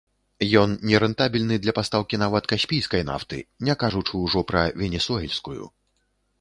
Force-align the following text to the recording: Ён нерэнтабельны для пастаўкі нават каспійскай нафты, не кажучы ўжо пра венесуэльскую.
Ён 0.61 0.69
нерэнтабельны 0.91 1.55
для 1.65 1.75
пастаўкі 1.81 2.19
нават 2.23 2.49
каспійскай 2.53 3.05
нафты, 3.11 3.37
не 3.69 3.77
кажучы 3.87 4.13
ўжо 4.25 4.39
пра 4.53 4.61
венесуэльскую. 4.85 5.63